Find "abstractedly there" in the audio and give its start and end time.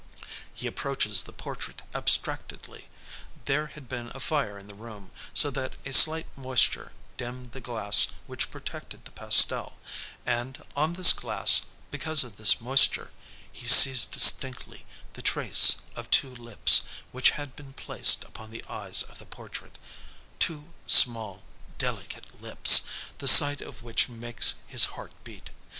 1.93-3.67